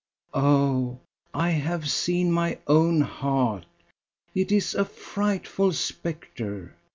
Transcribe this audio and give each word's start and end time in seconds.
Oh, 0.33 0.97
I 1.31 1.51
have 1.51 1.87
seen 1.87 2.31
my 2.31 2.57
own 2.65 3.01
heart. 3.01 3.67
It 4.33 4.51
is 4.51 4.73
a 4.73 4.83
frightful 4.83 5.73
spectre. 5.73 6.73